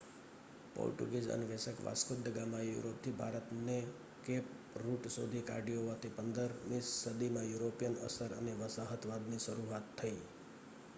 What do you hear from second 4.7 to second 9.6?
route શોધી કાઢ્યો હોવાથી 15મી સદીમાં યુરોપિયન અસર અને વસાહતવાદની